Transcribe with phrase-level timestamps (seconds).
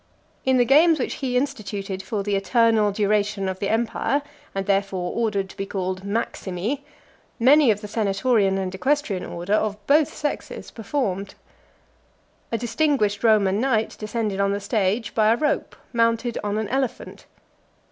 [0.45, 4.23] In the games which he instituted for the eternal duration of the empire,
[4.55, 6.81] and therefore ordered to be called Maximi,
[7.37, 11.35] many of the senatorian and equestrian order, of both sexes, performed.
[12.51, 17.27] A distinguished Roman knight descended on the stage by a rope, mounted on an elephant.